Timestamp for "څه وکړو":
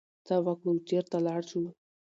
0.27-0.73